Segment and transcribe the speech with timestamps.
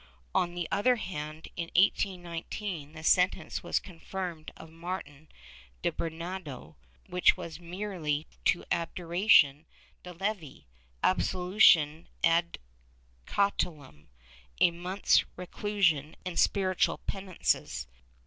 [0.33, 5.27] On the other hand, in 1819, the sentence was confirmed of Martin
[5.83, 9.67] de Bernardo, which was merely to abjuration
[10.01, 10.65] de Icvi,
[11.03, 12.57] absolution ad
[13.27, 14.07] cautelam,
[14.59, 17.85] a month's reclusion and spiritual penances.